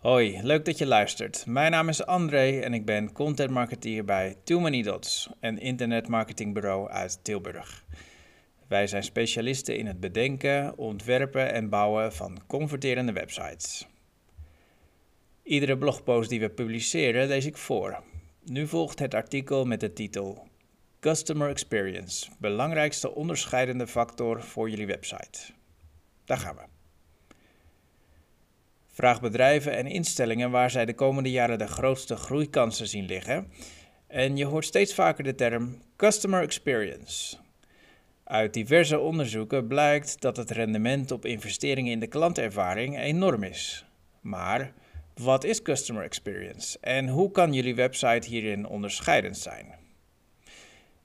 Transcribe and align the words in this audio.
Hoi, 0.00 0.40
leuk 0.42 0.64
dat 0.64 0.78
je 0.78 0.86
luistert. 0.86 1.46
Mijn 1.46 1.70
naam 1.70 1.88
is 1.88 2.06
André 2.06 2.60
en 2.60 2.74
ik 2.74 2.84
ben 2.84 3.12
content 3.12 3.50
marketeer 3.50 4.04
bij 4.04 4.36
Too 4.44 4.60
Many 4.60 4.82
Dots, 4.82 5.30
een 5.40 5.58
internetmarketingbureau 5.58 6.90
uit 6.90 7.18
Tilburg. 7.24 7.84
Wij 8.68 8.86
zijn 8.86 9.02
specialisten 9.02 9.76
in 9.76 9.86
het 9.86 10.00
bedenken, 10.00 10.78
ontwerpen 10.78 11.52
en 11.52 11.68
bouwen 11.68 12.12
van 12.12 12.38
converterende 12.46 13.12
websites. 13.12 13.86
Iedere 15.42 15.78
blogpost 15.78 16.30
die 16.30 16.40
we 16.40 16.50
publiceren 16.50 17.28
lees 17.28 17.46
ik 17.46 17.56
voor. 17.56 18.02
Nu 18.44 18.66
volgt 18.66 18.98
het 18.98 19.14
artikel 19.14 19.64
met 19.64 19.80
de 19.80 19.92
titel 19.92 20.48
Customer 21.00 21.48
Experience, 21.48 22.30
belangrijkste 22.38 23.14
onderscheidende 23.14 23.86
factor 23.86 24.42
voor 24.42 24.70
jullie 24.70 24.86
website. 24.86 25.52
Daar 26.24 26.38
gaan 26.38 26.56
we. 26.56 26.79
Vraag 29.00 29.20
bedrijven 29.20 29.76
en 29.76 29.86
instellingen 29.86 30.50
waar 30.50 30.70
zij 30.70 30.86
de 30.86 30.94
komende 30.94 31.30
jaren 31.30 31.58
de 31.58 31.66
grootste 31.66 32.16
groeikansen 32.16 32.88
zien 32.88 33.04
liggen. 33.04 33.52
En 34.06 34.36
je 34.36 34.44
hoort 34.44 34.64
steeds 34.64 34.94
vaker 34.94 35.24
de 35.24 35.34
term 35.34 35.78
Customer 35.96 36.42
Experience. 36.42 37.36
Uit 38.24 38.54
diverse 38.54 38.98
onderzoeken 38.98 39.66
blijkt 39.66 40.20
dat 40.20 40.36
het 40.36 40.50
rendement 40.50 41.10
op 41.10 41.24
investeringen 41.24 41.92
in 41.92 42.00
de 42.00 42.06
klantervaring 42.06 42.98
enorm 42.98 43.42
is. 43.42 43.84
Maar 44.20 44.72
wat 45.14 45.44
is 45.44 45.62
Customer 45.62 46.02
Experience 46.02 46.78
en 46.80 47.08
hoe 47.08 47.30
kan 47.30 47.52
jullie 47.52 47.74
website 47.74 48.28
hierin 48.28 48.66
onderscheidend 48.66 49.38
zijn? 49.38 49.66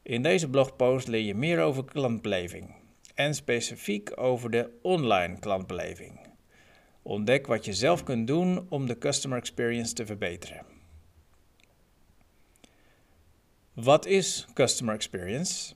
In 0.04 0.22
deze 0.24 0.50
blogpost 0.50 1.08
leer 1.08 1.26
je 1.26 1.36
meer 1.36 1.62
over 1.62 1.86
klantbeleving 1.86 2.76
en 3.14 3.36
specifiek 3.36 4.12
over 4.16 4.52
de 4.52 4.70
online 4.82 5.40
klantbeleving. 5.40 6.25
Ontdek 7.08 7.48
wat 7.48 7.66
je 7.66 7.74
zelf 7.74 8.04
kunt 8.04 8.28
doen 8.28 8.66
om 8.70 8.88
de 8.88 8.98
customer 8.98 9.38
experience 9.38 9.94
te 9.94 10.06
verbeteren. 10.06 10.66
Wat 13.74 14.06
is 14.06 14.48
customer 14.54 14.94
experience? 14.94 15.74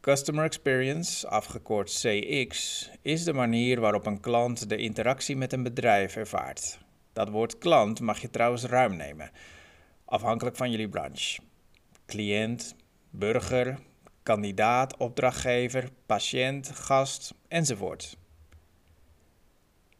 Customer 0.00 0.44
experience, 0.44 1.28
afgekort 1.28 1.90
CX, 1.90 2.90
is 3.02 3.24
de 3.24 3.32
manier 3.32 3.80
waarop 3.80 4.06
een 4.06 4.20
klant 4.20 4.68
de 4.68 4.76
interactie 4.76 5.36
met 5.36 5.52
een 5.52 5.62
bedrijf 5.62 6.16
ervaart. 6.16 6.78
Dat 7.12 7.28
woord 7.28 7.58
klant 7.58 8.00
mag 8.00 8.20
je 8.20 8.30
trouwens 8.30 8.64
ruim 8.64 8.96
nemen, 8.96 9.30
afhankelijk 10.04 10.56
van 10.56 10.70
jullie 10.70 10.88
branche. 10.88 11.40
Cliënt, 12.06 12.74
burger, 13.10 13.78
kandidaat, 14.22 14.96
opdrachtgever, 14.96 15.88
patiënt, 16.06 16.70
gast 16.74 17.34
enzovoort. 17.48 18.16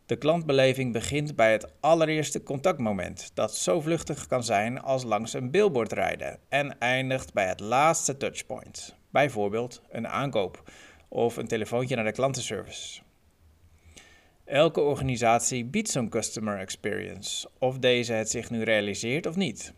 De 0.07 0.17
klantbeleving 0.17 0.93
begint 0.93 1.37
bij 1.37 1.53
het 1.53 1.73
allereerste 1.81 2.43
contactmoment, 2.43 3.31
dat 3.35 3.55
zo 3.55 3.81
vluchtig 3.81 4.27
kan 4.27 4.45
zijn 4.45 4.81
als 4.81 5.05
langs 5.05 5.33
een 5.33 5.51
billboard 5.51 5.93
rijden, 5.93 6.39
en 6.49 6.79
eindigt 6.79 7.33
bij 7.33 7.47
het 7.47 7.61
laatste 7.61 8.17
touchpoint, 8.17 8.97
bijvoorbeeld 9.11 9.83
een 9.91 10.09
aankoop 10.09 10.71
of 11.09 11.37
een 11.37 11.47
telefoontje 11.47 11.95
naar 11.95 12.05
de 12.05 12.13
klantenservice. 12.13 13.03
Elke 14.45 14.81
organisatie 14.81 15.65
biedt 15.65 15.91
zo'n 15.91 16.09
customer 16.09 16.59
experience, 16.59 17.49
of 17.59 17.79
deze 17.79 18.13
het 18.13 18.31
zich 18.31 18.51
nu 18.51 18.63
realiseert 18.63 19.27
of 19.27 19.37
niet. 19.37 19.73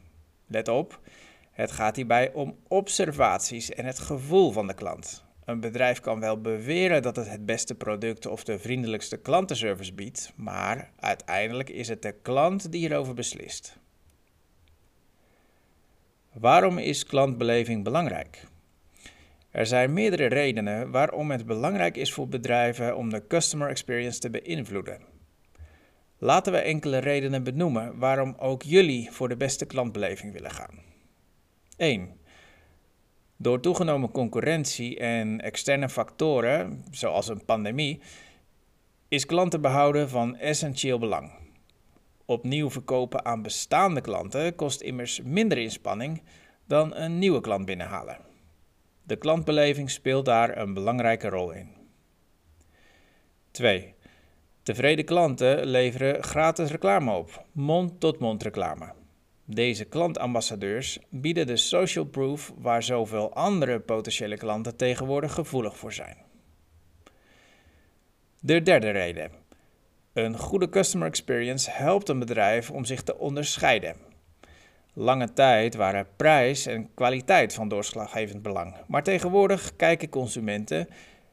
Let 0.46 0.68
op, 0.68 1.00
het 1.52 1.70
gaat 1.70 1.96
hierbij 1.96 2.32
om 2.32 2.56
observaties 2.68 3.70
en 3.70 3.84
het 3.84 3.98
gevoel 3.98 4.52
van 4.52 4.66
de 4.66 4.74
klant. 4.74 5.27
Een 5.48 5.60
bedrijf 5.60 6.00
kan 6.00 6.20
wel 6.20 6.40
beweren 6.40 7.02
dat 7.02 7.16
het 7.16 7.30
het 7.30 7.46
beste 7.46 7.74
product 7.74 8.26
of 8.26 8.44
de 8.44 8.58
vriendelijkste 8.58 9.16
klantenservice 9.16 9.94
biedt, 9.94 10.32
maar 10.36 10.90
uiteindelijk 10.96 11.70
is 11.70 11.88
het 11.88 12.02
de 12.02 12.14
klant 12.22 12.72
die 12.72 12.80
hierover 12.80 13.14
beslist. 13.14 13.78
Waarom 16.32 16.78
is 16.78 17.04
klantbeleving 17.04 17.84
belangrijk? 17.84 18.46
Er 19.50 19.66
zijn 19.66 19.92
meerdere 19.92 20.26
redenen 20.26 20.90
waarom 20.90 21.30
het 21.30 21.46
belangrijk 21.46 21.96
is 21.96 22.12
voor 22.12 22.28
bedrijven 22.28 22.96
om 22.96 23.10
de 23.10 23.26
customer 23.26 23.68
experience 23.68 24.18
te 24.18 24.30
beïnvloeden. 24.30 25.00
Laten 26.18 26.52
we 26.52 26.58
enkele 26.58 26.98
redenen 26.98 27.42
benoemen 27.42 27.98
waarom 27.98 28.34
ook 28.38 28.62
jullie 28.62 29.10
voor 29.10 29.28
de 29.28 29.36
beste 29.36 29.66
klantbeleving 29.66 30.32
willen 30.32 30.50
gaan. 30.50 30.78
1. 31.76 32.18
Door 33.40 33.60
toegenomen 33.60 34.10
concurrentie 34.10 34.98
en 34.98 35.40
externe 35.40 35.88
factoren, 35.88 36.84
zoals 36.90 37.28
een 37.28 37.44
pandemie, 37.44 38.00
is 39.08 39.26
klanten 39.26 39.60
behouden 39.60 40.08
van 40.08 40.36
essentieel 40.36 40.98
belang. 40.98 41.32
Opnieuw 42.24 42.70
verkopen 42.70 43.24
aan 43.24 43.42
bestaande 43.42 44.00
klanten 44.00 44.54
kost 44.54 44.80
immers 44.80 45.20
minder 45.22 45.58
inspanning 45.58 46.22
dan 46.66 46.94
een 46.94 47.18
nieuwe 47.18 47.40
klant 47.40 47.64
binnenhalen. 47.64 48.18
De 49.02 49.16
klantbeleving 49.16 49.90
speelt 49.90 50.24
daar 50.24 50.58
een 50.58 50.74
belangrijke 50.74 51.28
rol 51.28 51.50
in. 51.50 51.68
2. 53.50 53.94
Tevreden 54.62 55.04
klanten 55.04 55.66
leveren 55.66 56.22
gratis 56.22 56.70
reclame 56.70 57.12
op, 57.12 57.44
mond-tot-mond 57.52 58.20
-mond 58.20 58.42
reclame. 58.42 58.97
Deze 59.50 59.84
klantambassadeurs 59.84 60.98
bieden 61.08 61.46
de 61.46 61.56
social 61.56 62.04
proof 62.04 62.52
waar 62.58 62.82
zoveel 62.82 63.34
andere 63.34 63.80
potentiële 63.80 64.36
klanten 64.36 64.76
tegenwoordig 64.76 65.32
gevoelig 65.32 65.76
voor 65.76 65.92
zijn. 65.92 66.16
De 68.40 68.62
derde 68.62 68.90
reden. 68.90 69.30
Een 70.12 70.38
goede 70.38 70.68
customer 70.68 71.08
experience 71.08 71.70
helpt 71.70 72.08
een 72.08 72.18
bedrijf 72.18 72.70
om 72.70 72.84
zich 72.84 73.02
te 73.02 73.18
onderscheiden. 73.18 73.96
Lange 74.92 75.32
tijd 75.32 75.74
waren 75.74 76.06
prijs 76.16 76.66
en 76.66 76.94
kwaliteit 76.94 77.54
van 77.54 77.68
doorslaggevend 77.68 78.42
belang, 78.42 78.74
maar 78.86 79.02
tegenwoordig 79.02 79.76
kijken 79.76 80.08
consumenten 80.08 80.88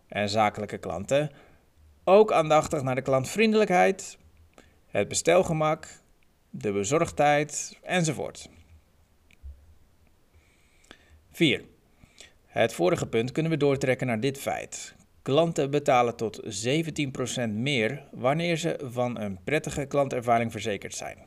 en 0.08 0.30
zakelijke 0.30 0.78
klanten 0.78 1.32
ook 2.04 2.32
aandachtig 2.32 2.82
naar 2.82 2.96
de 2.96 3.02
klantvriendelijkheid, 3.02 4.18
het 4.88 5.08
bestelgemak 5.08 5.88
de 6.58 6.72
bezorgdheid 6.72 7.80
enzovoort. 7.84 8.50
4. 11.32 11.64
Het 12.46 12.74
vorige 12.74 13.08
punt 13.08 13.32
kunnen 13.32 13.52
we 13.52 13.58
doortrekken 13.58 14.08
naar 14.08 14.20
dit 14.20 14.38
feit. 14.38 14.96
Klanten 15.22 15.72
betalen 15.72 16.16
tot 16.16 16.66
17% 16.68 17.50
meer 17.50 18.04
wanneer 18.12 18.58
ze 18.58 18.80
van 18.84 19.20
een 19.20 19.44
prettige 19.44 19.86
klantervaring 19.86 20.52
verzekerd 20.52 20.96
zijn. 20.96 21.18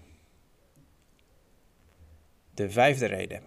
De 2.55 2.71
vijfde 2.71 3.07
reden. 3.07 3.43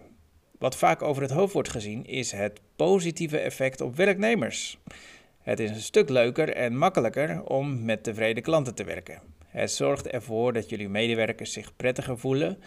Wat 0.58 0.76
vaak 0.76 1.02
over 1.02 1.22
het 1.22 1.30
hoofd 1.30 1.52
wordt 1.52 1.70
gezien 1.70 2.04
is 2.04 2.32
het 2.32 2.60
positieve 2.76 3.38
effect 3.38 3.80
op 3.80 3.96
werknemers. 3.96 4.78
Het 5.42 5.60
is 5.60 5.70
een 5.70 5.80
stuk 5.80 6.08
leuker 6.08 6.54
en 6.54 6.76
makkelijker 6.76 7.44
om 7.44 7.84
met 7.84 8.04
tevreden 8.04 8.42
klanten 8.42 8.74
te 8.74 8.84
werken. 8.84 9.31
Het 9.52 9.70
zorgt 9.70 10.06
ervoor 10.06 10.52
dat 10.52 10.68
jullie 10.68 10.88
medewerkers 10.88 11.52
zich 11.52 11.76
prettiger 11.76 12.18
voelen 12.18 12.58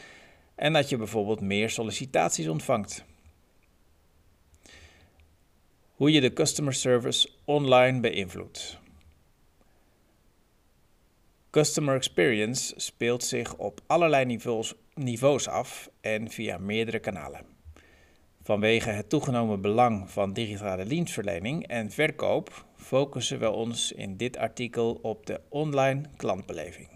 en 0.55 0.73
dat 0.73 0.89
je 0.89 0.97
bijvoorbeeld 0.97 1.41
meer 1.41 1.69
sollicitaties 1.69 2.47
ontvangt. 2.47 3.05
Hoe 5.91 6.11
je 6.11 6.21
de 6.21 6.33
customer 6.33 6.73
service 6.73 7.29
online 7.45 7.99
beïnvloedt. 7.99 8.79
Customer 11.49 11.95
experience 11.95 12.73
speelt 12.77 13.23
zich 13.23 13.55
op 13.55 13.81
allerlei 13.87 14.25
niveaus, 14.25 14.73
niveaus 14.93 15.47
af 15.47 15.89
en 16.01 16.31
via 16.31 16.57
meerdere 16.57 16.99
kanalen. 16.99 17.54
Vanwege 18.45 18.89
het 18.89 19.09
toegenomen 19.09 19.61
belang 19.61 20.09
van 20.09 20.33
digitale 20.33 20.85
dienstverlening 20.85 21.67
en 21.67 21.91
verkoop 21.91 22.65
focussen 22.75 23.39
we 23.39 23.49
ons 23.49 23.91
in 23.91 24.17
dit 24.17 24.37
artikel 24.37 24.99
op 25.01 25.25
de 25.25 25.41
online 25.49 26.01
klantbeleving. 26.17 26.87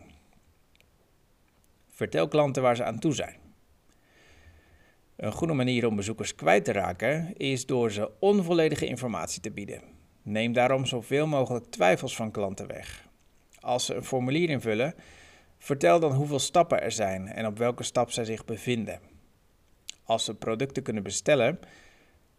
Vertel 1.89 2.27
klanten 2.27 2.61
waar 2.61 2.75
ze 2.75 2.83
aan 2.83 2.99
toe 2.99 3.13
zijn. 3.13 3.35
Een 5.15 5.31
goede 5.31 5.53
manier 5.53 5.87
om 5.87 5.95
bezoekers 5.95 6.35
kwijt 6.35 6.65
te 6.65 6.71
raken 6.71 7.37
is 7.37 7.65
door 7.65 7.91
ze 7.91 8.11
onvolledige 8.19 8.85
informatie 8.85 9.41
te 9.41 9.51
bieden. 9.51 9.81
Neem 10.21 10.53
daarom 10.53 10.85
zoveel 10.85 11.27
mogelijk 11.27 11.65
twijfels 11.65 12.15
van 12.15 12.31
klanten 12.31 12.67
weg. 12.67 13.07
Als 13.59 13.85
ze 13.85 13.93
een 13.93 14.03
formulier 14.03 14.49
invullen, 14.49 14.95
vertel 15.57 15.99
dan 15.99 16.11
hoeveel 16.11 16.39
stappen 16.39 16.81
er 16.81 16.91
zijn 16.91 17.27
en 17.27 17.45
op 17.45 17.57
welke 17.57 17.83
stap 17.83 18.11
zij 18.11 18.25
zich 18.25 18.45
bevinden. 18.45 19.17
Als 20.09 20.25
ze 20.25 20.35
producten 20.35 20.83
kunnen 20.83 21.03
bestellen, 21.03 21.59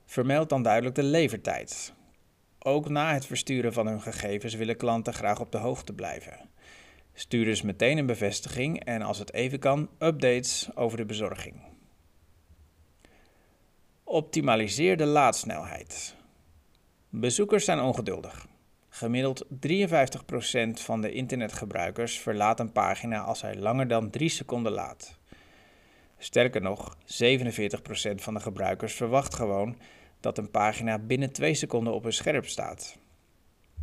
vermeld 0.04 0.48
dan 0.48 0.62
duidelijk 0.62 0.94
de 0.94 1.02
levertijd. 1.02 1.94
Ook 2.58 2.88
na 2.88 3.12
het 3.12 3.26
versturen 3.26 3.72
van 3.72 3.86
hun 3.86 4.00
gegevens 4.00 4.54
willen 4.54 4.76
klanten 4.76 5.14
graag 5.14 5.40
op 5.40 5.52
de 5.52 5.58
hoogte 5.58 5.92
blijven. 5.92 6.50
Stuur 7.12 7.44
dus 7.44 7.62
meteen 7.62 7.98
een 7.98 8.06
bevestiging 8.06 8.84
en 8.84 9.02
als 9.02 9.18
het 9.18 9.32
even 9.32 9.58
kan, 9.58 9.88
updates 9.98 10.68
over 10.74 10.96
de 10.96 11.04
bezorging. 11.04 11.62
Optimaliseer 14.04 14.96
de 14.96 15.06
laadsnelheid. 15.06 16.16
Bezoekers 17.08 17.64
zijn 17.64 17.80
ongeduldig. 17.80 18.46
Gemiddeld 18.88 19.44
53% 19.44 19.48
van 20.72 21.00
de 21.00 21.12
internetgebruikers 21.12 22.18
verlaat 22.18 22.60
een 22.60 22.72
pagina 22.72 23.20
als 23.20 23.42
hij 23.42 23.56
langer 23.56 23.88
dan 23.88 24.10
3 24.10 24.28
seconden 24.28 24.72
laat. 24.72 25.19
Sterker 26.22 26.62
nog, 26.62 26.96
47% 26.96 26.98
van 28.14 28.34
de 28.34 28.40
gebruikers 28.40 28.94
verwacht 28.94 29.34
gewoon 29.34 29.76
dat 30.20 30.38
een 30.38 30.50
pagina 30.50 30.98
binnen 30.98 31.32
2 31.32 31.54
seconden 31.54 31.92
op 31.92 32.02
hun 32.02 32.12
scherm 32.12 32.44
staat. 32.44 32.98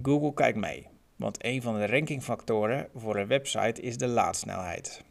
Google 0.01 0.34
kijkt 0.34 0.57
mee, 0.57 0.88
want 1.16 1.45
een 1.45 1.62
van 1.62 1.74
de 1.80 1.86
rankingfactoren 1.86 2.89
voor 2.95 3.16
een 3.16 3.28
website 3.28 3.81
is 3.81 3.98
de 3.98 4.07
laadsnelheid. 4.07 5.04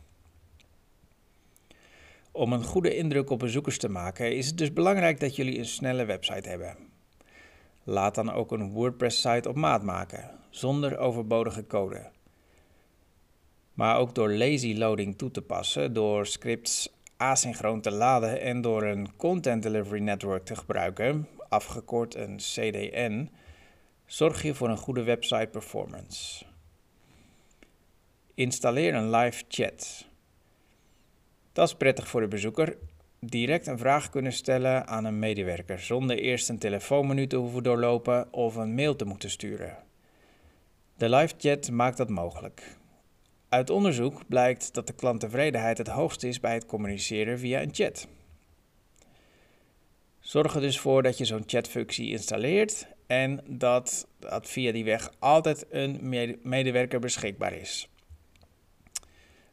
Om 2.32 2.52
een 2.52 2.64
goede 2.64 2.96
indruk 2.96 3.30
op 3.30 3.38
bezoekers 3.38 3.78
te 3.78 3.88
maken 3.88 4.36
is 4.36 4.46
het 4.46 4.58
dus 4.58 4.72
belangrijk 4.72 5.20
dat 5.20 5.36
jullie 5.36 5.58
een 5.58 5.66
snelle 5.66 6.04
website 6.04 6.48
hebben. 6.48 6.76
Laat 7.84 8.14
dan 8.14 8.32
ook 8.32 8.52
een 8.52 8.72
WordPress-site 8.72 9.48
op 9.48 9.56
maat 9.56 9.82
maken, 9.82 10.30
zonder 10.50 10.98
overbodige 10.98 11.66
code. 11.66 12.10
Maar 13.72 13.98
ook 13.98 14.14
door 14.14 14.32
lazy 14.32 14.74
loading 14.74 15.18
toe 15.18 15.30
te 15.30 15.42
passen, 15.42 15.92
door 15.92 16.26
scripts 16.26 16.94
asynchroon 17.16 17.80
te 17.80 17.90
laden 17.90 18.40
en 18.40 18.60
door 18.60 18.82
een 18.82 19.16
Content 19.16 19.62
Delivery 19.62 20.00
Network 20.00 20.44
te 20.44 20.56
gebruiken, 20.56 21.28
afgekort 21.48 22.14
een 22.14 22.36
CDN, 22.36 23.30
zorg 24.06 24.42
je 24.42 24.54
voor 24.54 24.68
een 24.68 24.76
goede 24.76 25.02
website 25.02 25.48
performance. 25.50 26.44
Installeer 28.34 28.94
een 28.94 29.10
live 29.10 29.44
chat. 29.48 30.06
Dat 31.52 31.68
is 31.68 31.74
prettig 31.74 32.08
voor 32.08 32.20
de 32.20 32.28
bezoeker. 32.28 32.76
Direct 33.20 33.66
een 33.66 33.78
vraag 33.78 34.10
kunnen 34.10 34.32
stellen 34.32 34.86
aan 34.86 35.04
een 35.04 35.18
medewerker 35.18 35.78
zonder 35.78 36.18
eerst 36.18 36.48
een 36.48 36.58
telefoonmenu 36.58 37.26
te 37.26 37.36
hoeven 37.36 37.62
doorlopen 37.62 38.32
of 38.32 38.54
een 38.54 38.74
mail 38.74 38.96
te 38.96 39.04
moeten 39.04 39.30
sturen. 39.30 39.76
De 40.96 41.08
live 41.08 41.34
chat 41.38 41.70
maakt 41.70 41.96
dat 41.96 42.08
mogelijk. 42.08 42.75
Uit 43.56 43.70
onderzoek 43.70 44.28
blijkt 44.28 44.74
dat 44.74 44.86
de 44.86 44.92
klanttevredenheid 44.92 45.78
het 45.78 45.88
hoogst 45.88 46.22
is 46.22 46.40
bij 46.40 46.54
het 46.54 46.66
communiceren 46.66 47.38
via 47.38 47.62
een 47.62 47.74
chat. 47.74 48.08
Zorg 50.20 50.54
er 50.54 50.60
dus 50.60 50.80
voor 50.80 51.02
dat 51.02 51.18
je 51.18 51.24
zo'n 51.24 51.42
chatfunctie 51.46 52.10
installeert 52.10 52.86
en 53.06 53.40
dat, 53.46 54.08
dat 54.18 54.48
via 54.48 54.72
die 54.72 54.84
weg 54.84 55.10
altijd 55.18 55.66
een 55.70 55.98
medewerker 56.42 57.00
beschikbaar 57.00 57.52
is. 57.52 57.88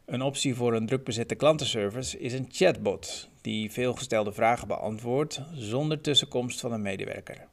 Een 0.04 0.22
optie 0.22 0.54
voor 0.54 0.74
een 0.74 0.86
drukbezette 0.86 1.34
klantenservice 1.34 2.18
is 2.18 2.32
een 2.32 2.48
chatbot 2.50 3.28
die 3.40 3.72
veelgestelde 3.72 4.32
vragen 4.32 4.68
beantwoordt 4.68 5.40
zonder 5.54 6.00
tussenkomst 6.00 6.60
van 6.60 6.72
een 6.72 6.82
medewerker. 6.82 7.48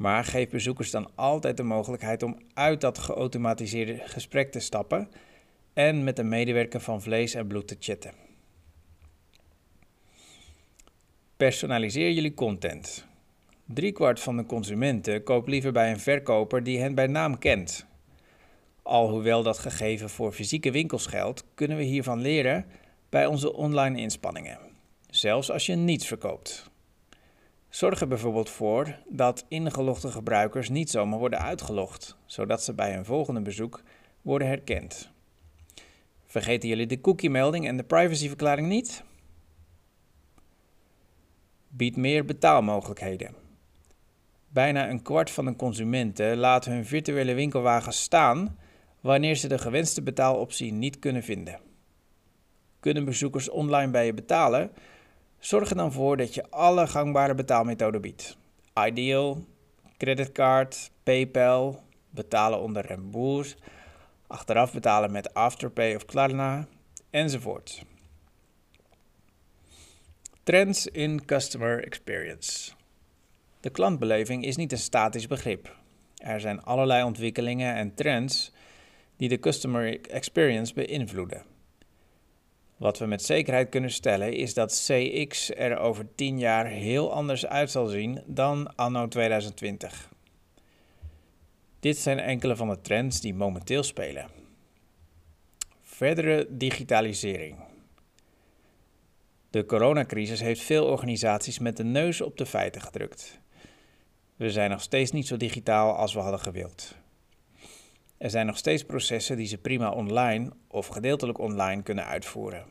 Maar 0.00 0.24
geef 0.24 0.48
bezoekers 0.48 0.90
dan 0.90 1.10
altijd 1.14 1.56
de 1.56 1.62
mogelijkheid 1.62 2.22
om 2.22 2.36
uit 2.54 2.80
dat 2.80 2.98
geautomatiseerde 2.98 4.00
gesprek 4.04 4.52
te 4.52 4.60
stappen 4.60 5.08
en 5.72 6.04
met 6.04 6.18
een 6.18 6.28
medewerker 6.28 6.80
van 6.80 7.02
vlees 7.02 7.34
en 7.34 7.46
bloed 7.46 7.68
te 7.68 7.76
chatten. 7.80 8.12
Personaliseer 11.36 12.12
jullie 12.12 12.34
content. 12.34 13.06
Driekwart 13.64 14.20
van 14.20 14.36
de 14.36 14.46
consumenten 14.46 15.22
koopt 15.22 15.48
liever 15.48 15.72
bij 15.72 15.90
een 15.90 16.00
verkoper 16.00 16.62
die 16.62 16.80
hen 16.80 16.94
bij 16.94 17.06
naam 17.06 17.38
kent. 17.38 17.86
Alhoewel 18.82 19.42
dat 19.42 19.58
gegeven 19.58 20.10
voor 20.10 20.32
fysieke 20.32 20.70
winkels 20.70 21.06
geldt, 21.06 21.44
kunnen 21.54 21.76
we 21.76 21.82
hiervan 21.82 22.20
leren 22.20 22.66
bij 23.08 23.26
onze 23.26 23.52
online 23.52 24.00
inspanningen, 24.00 24.58
zelfs 25.10 25.50
als 25.50 25.66
je 25.66 25.74
niets 25.74 26.06
verkoopt. 26.06 26.69
Zorg 27.70 28.00
er 28.00 28.08
bijvoorbeeld 28.08 28.50
voor 28.50 28.96
dat 29.08 29.44
ingelogde 29.48 30.10
gebruikers 30.10 30.68
niet 30.68 30.90
zomaar 30.90 31.18
worden 31.18 31.40
uitgelogd, 31.40 32.16
zodat 32.26 32.62
ze 32.62 32.74
bij 32.74 32.96
een 32.96 33.04
volgende 33.04 33.42
bezoek 33.42 33.82
worden 34.22 34.48
herkend. 34.48 35.10
Vergeten 36.26 36.68
jullie 36.68 36.86
de 36.86 37.00
cookie-melding 37.00 37.66
en 37.66 37.76
de 37.76 37.82
privacyverklaring 37.82 38.68
niet? 38.68 39.04
Bied 41.68 41.96
meer 41.96 42.24
betaalmogelijkheden. 42.24 43.34
Bijna 44.48 44.88
een 44.88 45.02
kwart 45.02 45.30
van 45.30 45.44
de 45.44 45.56
consumenten 45.56 46.36
laat 46.36 46.64
hun 46.64 46.84
virtuele 46.84 47.34
winkelwagen 47.34 47.92
staan 47.92 48.58
wanneer 49.00 49.34
ze 49.34 49.48
de 49.48 49.58
gewenste 49.58 50.02
betaaloptie 50.02 50.72
niet 50.72 50.98
kunnen 50.98 51.22
vinden. 51.22 51.60
Kunnen 52.80 53.04
bezoekers 53.04 53.48
online 53.48 53.90
bij 53.90 54.06
je 54.06 54.14
betalen? 54.14 54.70
Zorg 55.40 55.70
er 55.70 55.76
dan 55.76 55.92
voor 55.92 56.16
dat 56.16 56.34
je 56.34 56.50
alle 56.50 56.86
gangbare 56.86 57.34
betaalmethoden 57.34 58.00
biedt. 58.00 58.36
Ideal, 58.74 59.44
creditcard, 59.96 60.90
PayPal, 61.02 61.82
betalen 62.10 62.60
onder 62.60 62.86
Remboers, 62.86 63.56
achteraf 64.26 64.72
betalen 64.72 65.12
met 65.12 65.34
Afterpay 65.34 65.94
of 65.94 66.04
Klarna, 66.04 66.66
enzovoort. 67.10 67.82
Trends 70.42 70.86
in 70.86 71.24
Customer 71.24 71.84
Experience. 71.84 72.72
De 73.60 73.70
klantbeleving 73.70 74.44
is 74.44 74.56
niet 74.56 74.72
een 74.72 74.78
statisch 74.78 75.26
begrip. 75.26 75.76
Er 76.16 76.40
zijn 76.40 76.62
allerlei 76.62 77.04
ontwikkelingen 77.04 77.74
en 77.74 77.94
trends 77.94 78.52
die 79.16 79.28
de 79.28 79.38
customer 79.38 80.00
experience 80.10 80.74
beïnvloeden. 80.74 81.42
Wat 82.80 82.98
we 82.98 83.06
met 83.06 83.22
zekerheid 83.22 83.68
kunnen 83.68 83.90
stellen 83.90 84.32
is 84.32 84.54
dat 84.54 84.84
CX 84.86 85.54
er 85.54 85.78
over 85.78 86.14
10 86.14 86.38
jaar 86.38 86.66
heel 86.66 87.12
anders 87.12 87.46
uit 87.46 87.70
zal 87.70 87.86
zien 87.86 88.22
dan 88.26 88.76
anno 88.76 89.08
2020. 89.08 90.10
Dit 91.80 91.98
zijn 91.98 92.18
enkele 92.18 92.56
van 92.56 92.68
de 92.68 92.80
trends 92.80 93.20
die 93.20 93.34
momenteel 93.34 93.82
spelen. 93.82 94.28
Verdere 95.82 96.46
digitalisering. 96.50 97.56
De 99.50 99.66
coronacrisis 99.66 100.40
heeft 100.40 100.60
veel 100.60 100.86
organisaties 100.86 101.58
met 101.58 101.76
de 101.76 101.84
neus 101.84 102.20
op 102.20 102.36
de 102.36 102.46
feiten 102.46 102.80
gedrukt. 102.80 103.40
We 104.36 104.50
zijn 104.50 104.70
nog 104.70 104.82
steeds 104.82 105.10
niet 105.10 105.26
zo 105.26 105.36
digitaal 105.36 105.96
als 105.96 106.14
we 106.14 106.20
hadden 106.20 106.40
gewild. 106.40 106.94
Er 108.20 108.30
zijn 108.30 108.46
nog 108.46 108.56
steeds 108.56 108.84
processen 108.84 109.36
die 109.36 109.46
ze 109.46 109.58
prima 109.58 109.90
online 109.90 110.50
of 110.68 110.86
gedeeltelijk 110.86 111.38
online 111.38 111.82
kunnen 111.82 112.06
uitvoeren. 112.06 112.64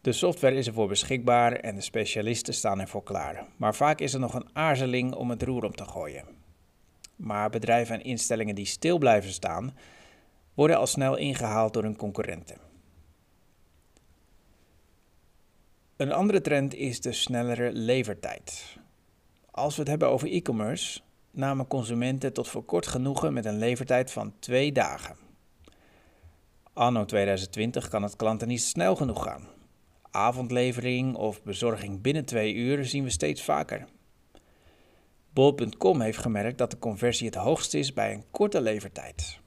De 0.00 0.12
software 0.12 0.54
is 0.54 0.66
ervoor 0.66 0.88
beschikbaar 0.88 1.52
en 1.52 1.74
de 1.74 1.80
specialisten 1.80 2.54
staan 2.54 2.80
ervoor 2.80 3.02
klaar. 3.02 3.46
Maar 3.56 3.74
vaak 3.74 4.00
is 4.00 4.14
er 4.14 4.20
nog 4.20 4.34
een 4.34 4.48
aarzeling 4.52 5.14
om 5.14 5.30
het 5.30 5.42
roer 5.42 5.64
om 5.64 5.74
te 5.74 5.84
gooien. 5.84 6.24
Maar 7.16 7.50
bedrijven 7.50 7.94
en 7.94 8.04
instellingen 8.04 8.54
die 8.54 8.66
stil 8.66 8.98
blijven 8.98 9.30
staan, 9.30 9.76
worden 10.54 10.76
al 10.76 10.86
snel 10.86 11.16
ingehaald 11.16 11.72
door 11.72 11.82
hun 11.82 11.96
concurrenten. 11.96 12.56
Een 15.96 16.12
andere 16.12 16.40
trend 16.40 16.74
is 16.74 17.00
de 17.00 17.12
snellere 17.12 17.72
levertijd. 17.72 18.76
Als 19.50 19.74
we 19.74 19.80
het 19.80 19.90
hebben 19.90 20.08
over 20.08 20.32
e-commerce, 20.32 21.00
namen 21.36 21.66
consumenten 21.66 22.32
tot 22.32 22.48
voor 22.48 22.64
kort 22.64 22.86
genoegen 22.86 23.32
met 23.32 23.44
een 23.44 23.58
levertijd 23.58 24.12
van 24.12 24.34
twee 24.38 24.72
dagen. 24.72 25.16
Anno 26.72 27.04
2020 27.04 27.88
kan 27.88 28.02
het 28.02 28.16
klanten 28.16 28.48
niet 28.48 28.62
snel 28.62 28.96
genoeg 28.96 29.22
gaan. 29.22 29.48
Avondlevering 30.10 31.14
of 31.14 31.42
bezorging 31.42 32.00
binnen 32.00 32.24
twee 32.24 32.54
uur 32.54 32.84
zien 32.84 33.04
we 33.04 33.10
steeds 33.10 33.42
vaker. 33.42 33.86
Bol.com 35.30 36.00
heeft 36.00 36.18
gemerkt 36.18 36.58
dat 36.58 36.70
de 36.70 36.78
conversie 36.78 37.26
het 37.26 37.34
hoogst 37.34 37.74
is 37.74 37.92
bij 37.92 38.12
een 38.12 38.24
korte 38.30 38.60
levertijd. 38.60 39.40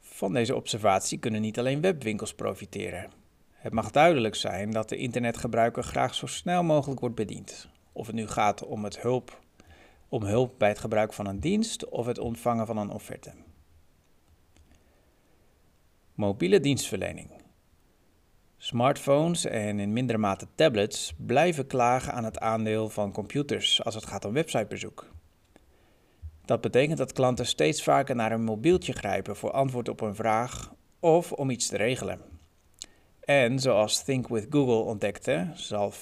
Van 0.00 0.32
deze 0.32 0.54
observatie 0.54 1.18
kunnen 1.18 1.40
niet 1.40 1.58
alleen 1.58 1.80
webwinkels 1.80 2.34
profiteren. 2.34 3.10
Het 3.52 3.72
mag 3.72 3.90
duidelijk 3.90 4.34
zijn 4.34 4.70
dat 4.70 4.88
de 4.88 4.96
internetgebruiker 4.96 5.82
graag 5.82 6.14
zo 6.14 6.26
snel 6.26 6.62
mogelijk 6.62 7.00
wordt 7.00 7.14
bediend. 7.14 7.68
Of 7.92 8.06
het 8.06 8.14
nu 8.14 8.26
gaat 8.26 8.64
om, 8.64 8.84
het 8.84 9.00
hulp, 9.00 9.40
om 10.08 10.22
hulp 10.22 10.58
bij 10.58 10.68
het 10.68 10.78
gebruik 10.78 11.12
van 11.12 11.26
een 11.26 11.40
dienst 11.40 11.88
of 11.88 12.06
het 12.06 12.18
ontvangen 12.18 12.66
van 12.66 12.76
een 12.76 12.90
offerte. 12.90 13.32
Mobiele 16.14 16.60
dienstverlening. 16.60 17.30
Smartphones 18.56 19.44
en 19.44 19.80
in 19.80 19.92
mindere 19.92 20.18
mate 20.18 20.46
tablets 20.54 21.14
blijven 21.16 21.66
klagen 21.66 22.12
aan 22.12 22.24
het 22.24 22.38
aandeel 22.38 22.88
van 22.88 23.12
computers 23.12 23.84
als 23.84 23.94
het 23.94 24.06
gaat 24.06 24.24
om 24.24 24.32
websitebezoek. 24.32 25.10
Dat 26.44 26.60
betekent 26.60 26.98
dat 26.98 27.12
klanten 27.12 27.46
steeds 27.46 27.82
vaker 27.82 28.14
naar 28.14 28.32
een 28.32 28.44
mobieltje 28.44 28.92
grijpen 28.92 29.36
voor 29.36 29.50
antwoord 29.50 29.88
op 29.88 30.00
een 30.00 30.14
vraag 30.14 30.74
of 31.00 31.32
om 31.32 31.50
iets 31.50 31.68
te 31.68 31.76
regelen. 31.76 32.31
En 33.22 33.58
zoals 33.58 34.04
Think 34.04 34.28
with 34.28 34.46
Google 34.50 34.82
ontdekte, 34.82 35.50
zal 35.54 35.92
50% 35.92 35.94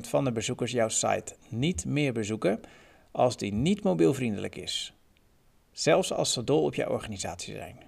van 0.00 0.24
de 0.24 0.32
bezoekers 0.32 0.72
jouw 0.72 0.88
site 0.88 1.34
niet 1.48 1.84
meer 1.84 2.12
bezoeken 2.12 2.60
als 3.10 3.36
die 3.36 3.52
niet 3.52 3.82
mobielvriendelijk 3.82 4.56
is. 4.56 4.94
Zelfs 5.72 6.12
als 6.12 6.32
ze 6.32 6.44
dol 6.44 6.64
op 6.64 6.74
jouw 6.74 6.88
organisatie 6.88 7.54
zijn. 7.54 7.78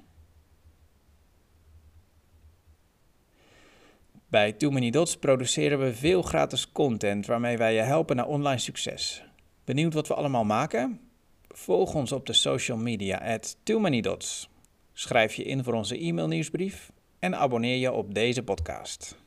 Bij 4.29 4.53
Too 4.53 4.71
Many 4.71 4.91
Dots 4.91 5.17
produceren 5.17 5.79
we 5.79 5.95
veel 5.95 6.23
gratis 6.23 6.73
content 6.73 7.27
waarmee 7.27 7.57
wij 7.57 7.75
je 7.75 7.81
helpen 7.81 8.17
naar 8.17 8.27
online 8.27 8.59
succes. 8.59 9.25
Benieuwd 9.65 9.95
wat 9.95 10.09
we 10.09 10.15
allemaal 10.15 10.45
maken? 10.45 11.01
Volg 11.49 11.95
ons 11.95 12.13
op 12.13 12.27
de 12.27 12.33
social 12.33 12.77
media 12.77 13.35
at 13.35 13.57
Too 13.63 13.79
Many 13.79 14.01
Dots. 14.01 14.49
Schrijf 14.93 15.35
je 15.35 15.45
in 15.45 15.65
voor 15.65 15.75
onze 15.75 15.99
e-mailnieuwsbrief 16.05 16.91
en 17.23 17.37
abonneer 17.37 17.77
je 17.77 17.93
op 17.93 18.15
deze 18.15 18.43
podcast. 18.43 19.22